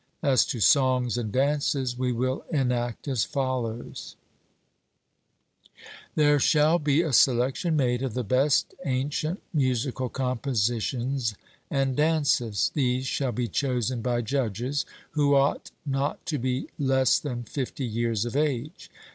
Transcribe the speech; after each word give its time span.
As 0.23 0.45
to 0.45 0.59
songs 0.59 1.15
and 1.15 1.31
dances, 1.31 1.95
we 1.95 2.11
will 2.11 2.43
enact 2.49 3.07
as 3.07 3.23
follows: 3.23 4.15
There 6.15 6.39
shall 6.39 6.79
be 6.79 7.03
a 7.03 7.13
selection 7.13 7.75
made 7.75 8.01
of 8.01 8.15
the 8.15 8.23
best 8.23 8.73
ancient 8.83 9.43
musical 9.53 10.09
compositions 10.09 11.35
and 11.69 11.95
dances; 11.95 12.71
these 12.73 13.05
shall 13.05 13.31
be 13.31 13.47
chosen 13.47 14.01
by 14.01 14.21
judges, 14.23 14.87
who 15.11 15.35
ought 15.35 15.69
not 15.85 16.25
to 16.25 16.39
be 16.39 16.69
less 16.79 17.19
than 17.19 17.43
fifty 17.43 17.85
years 17.85 18.25
of 18.25 18.35
age. 18.35 18.89